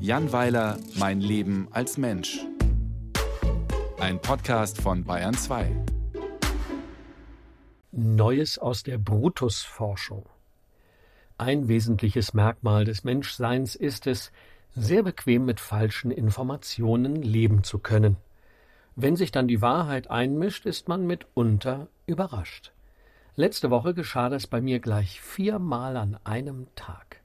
[0.00, 2.40] Jan Weiler, Mein Leben als Mensch.
[3.98, 5.70] Ein Podcast von Bayern 2.
[7.92, 10.24] Neues aus der Brutus-Forschung.
[11.36, 14.32] Ein wesentliches Merkmal des Menschseins ist es,
[14.74, 18.16] sehr bequem mit falschen Informationen leben zu können.
[18.96, 22.72] Wenn sich dann die Wahrheit einmischt, ist man mitunter überrascht.
[23.36, 27.17] Letzte Woche geschah das bei mir gleich viermal an einem Tag.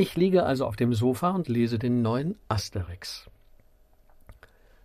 [0.00, 3.28] Ich liege also auf dem Sofa und lese den neuen Asterix.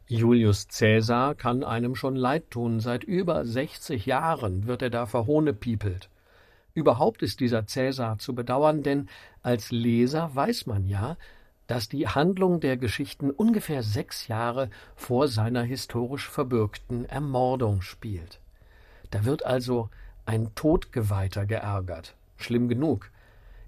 [0.07, 2.81] Julius Cäsar kann einem schon leid tun.
[2.81, 6.09] Seit über 60 Jahren wird er da verhohnepiepelt.
[6.73, 9.07] Überhaupt ist dieser Cäsar zu bedauern, denn
[9.41, 11.16] als Leser weiß man ja,
[11.68, 18.41] dass die Handlung der Geschichten ungefähr sechs Jahre vor seiner historisch verbürgten Ermordung spielt.
[19.12, 19.88] Da wird also
[20.26, 22.16] ein Todgeweihter geärgert.
[22.35, 23.12] Schlimm genug.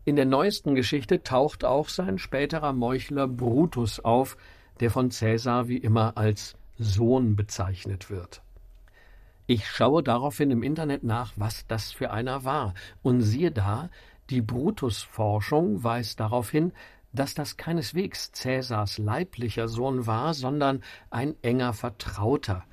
[0.07, 4.37] In der neuesten Geschichte taucht auch sein späterer Meuchler Brutus auf,
[4.79, 8.41] der von Cäsar wie immer als Sohn bezeichnet wird.
[9.47, 13.89] Ich schaue daraufhin im Internet nach, was das für einer war, und siehe da,
[14.29, 16.71] die Brutus-Forschung weist darauf hin,
[17.11, 22.63] dass das keineswegs Cäsars leiblicher Sohn war, sondern ein enger Vertrauter,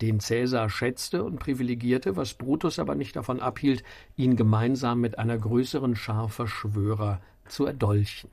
[0.00, 3.82] den Cäsar schätzte und privilegierte, was Brutus aber nicht davon abhielt,
[4.16, 8.30] ihn gemeinsam mit einer größeren Schar Verschwörer zu erdolchen.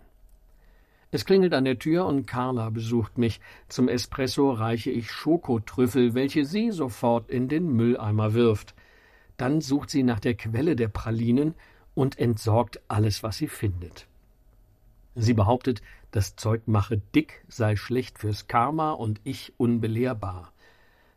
[1.11, 3.39] Es klingelt an der Tür und Carla besucht mich.
[3.69, 8.73] Zum Espresso reiche ich Schokotrüffel, welche sie sofort in den Mülleimer wirft.
[9.37, 11.53] Dann sucht sie nach der Quelle der Pralinen
[11.93, 14.07] und entsorgt alles, was sie findet.
[15.15, 20.52] Sie behauptet, das Zeug mache dick, sei schlecht fürs Karma und ich unbelehrbar.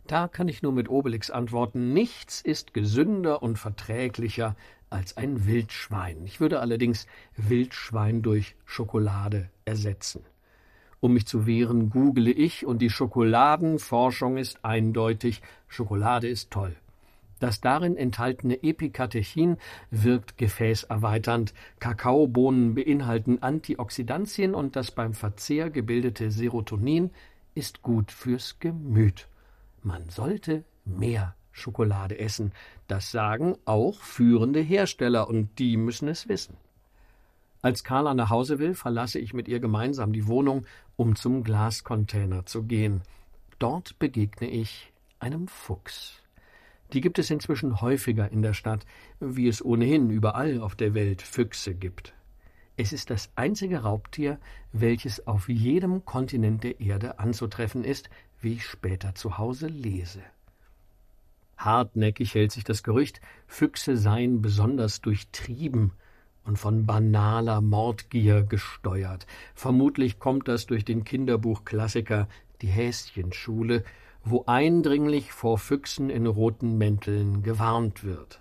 [0.07, 4.55] Da kann ich nur mit Obelix antworten, nichts ist gesünder und verträglicher
[4.89, 6.25] als ein Wildschwein.
[6.25, 10.25] Ich würde allerdings Wildschwein durch Schokolade ersetzen.
[11.01, 16.77] Um mich zu wehren, google ich und die Schokoladenforschung ist eindeutig, Schokolade ist toll.
[17.39, 19.59] Das darin enthaltene Epikatechin
[19.91, 27.11] wirkt gefäßerweiternd, Kakaobohnen beinhalten Antioxidantien und das beim Verzehr gebildete Serotonin
[27.55, 29.29] ist gut fürs Gemüt.
[29.87, 32.51] Man sollte mehr Schokolade essen.
[32.89, 36.57] Das sagen auch führende Hersteller, und die müssen es wissen.
[37.63, 40.67] Als Carla nach Hause will, verlasse ich mit ihr gemeinsam die Wohnung,
[40.97, 43.03] um zum Glascontainer zu gehen.
[43.61, 46.21] Dort begegne ich einem Fuchs.
[46.93, 48.85] Die gibt es inzwischen häufiger in der Stadt,
[49.21, 52.13] wie es ohnehin überall auf der Welt Füchse gibt.
[52.77, 54.39] Es ist das einzige Raubtier,
[54.73, 58.11] welches auf jedem Kontinent der Erde anzutreffen ist,
[58.41, 60.23] wie ich später zu Hause lese.
[61.57, 65.93] Hartnäckig hält sich das Gerücht, Füchse seien besonders durchtrieben
[66.45, 69.27] und von banaler Mordgier gesteuert.
[69.55, 72.29] Vermutlich kommt das durch den Kinderbuchklassiker
[72.63, 73.85] Die Häschenschule,
[74.23, 78.41] wo eindringlich vor Füchsen in roten Mänteln gewarnt wird.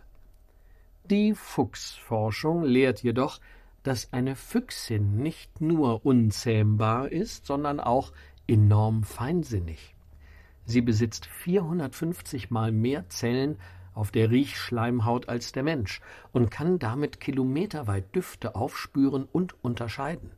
[1.09, 3.39] Die Fuchsforschung lehrt jedoch,
[3.85, 8.13] dass eine Füchsin nicht nur unzähmbar ist, sondern auch
[8.47, 9.95] enorm feinsinnig.
[10.65, 13.59] Sie besitzt 450 mal mehr Zellen
[13.93, 16.01] auf der Riechschleimhaut als der Mensch
[16.33, 20.31] und kann damit kilometerweit Düfte aufspüren und unterscheiden.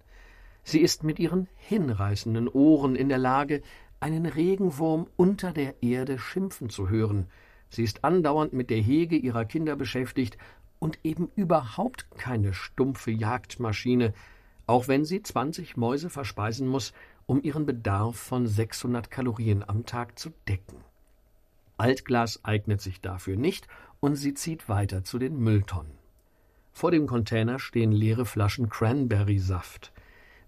[0.64, 3.62] Sie ist mit ihren hinreißenden Ohren in der Lage,
[4.02, 7.28] einen Regenwurm unter der Erde schimpfen zu hören.
[7.70, 10.38] Sie ist andauernd mit der Hege ihrer Kinder beschäftigt
[10.80, 14.14] und eben überhaupt keine stumpfe Jagdmaschine,
[14.66, 16.94] auch wenn sie zwanzig Mäuse verspeisen muss,
[17.26, 20.78] um ihren Bedarf von 600 Kalorien am Tag zu decken.
[21.78, 23.68] Altglas eignet sich dafür nicht
[24.00, 25.92] und sie zieht weiter zu den Mülltonnen.
[26.72, 29.92] Vor dem Container stehen leere Flaschen Cranberry-Saft.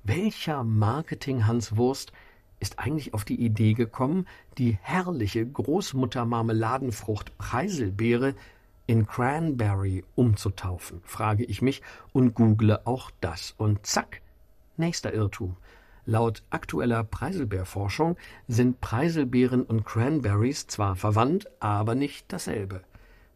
[0.04, 2.12] Welcher Marketing-Hanswurst
[2.60, 8.36] ist eigentlich auf die Idee gekommen, die herrliche Großmutter-Marmeladenfrucht Preiselbeere
[8.90, 13.54] in Cranberry umzutaufen, frage ich mich und google auch das.
[13.56, 14.24] Und zack,
[14.78, 15.58] nächster Irrtum.
[16.08, 18.18] Laut aktueller Preiselbeerforschung
[18.48, 22.82] sind Preiselbeeren und Cranberries zwar verwandt, aber nicht dasselbe.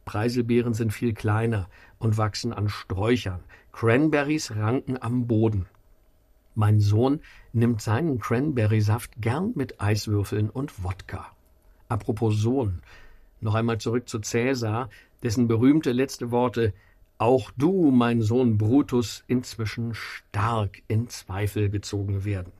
[0.06, 1.70] Preiselbeeren sind viel kleiner
[2.00, 3.44] und wachsen an Sträuchern.
[3.74, 5.68] Cranberries ranken am Boden.
[6.56, 7.20] Mein Sohn
[7.52, 11.28] nimmt seinen Cranberry-Saft gern mit Eiswürfeln und Wodka.
[11.90, 12.82] Apropos Sohn,
[13.40, 14.90] noch einmal zurück zu Cäsar,
[15.24, 16.74] dessen berühmte letzte Worte
[17.18, 22.52] Auch du, mein Sohn Brutus, inzwischen stark in Zweifel gezogen werden.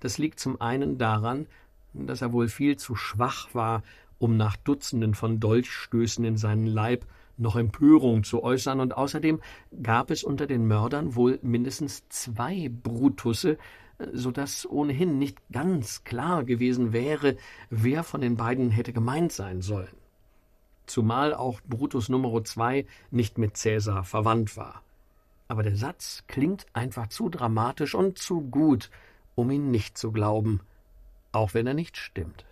[0.00, 1.46] Das liegt zum einen daran,
[1.92, 3.82] dass er wohl viel zu schwach war,
[4.18, 7.04] um nach Dutzenden von Dolchstößen in seinen Leib
[7.36, 9.40] noch Empörung zu äußern, und außerdem
[9.82, 13.58] gab es unter den Mördern wohl mindestens zwei Brutusse,
[14.12, 17.36] so dass ohnehin nicht ganz klar gewesen wäre,
[17.70, 19.94] wer von den beiden hätte gemeint sein sollen.
[20.88, 24.82] Zumal auch Brutus Nummer zwei nicht mit Cäsar verwandt war.
[25.46, 28.90] Aber der Satz klingt einfach zu dramatisch und zu gut,
[29.34, 30.60] um ihn nicht zu glauben,
[31.32, 32.44] auch wenn er nicht stimmt.